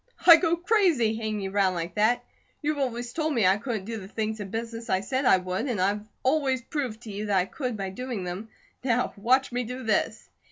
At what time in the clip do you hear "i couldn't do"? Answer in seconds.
3.45-3.97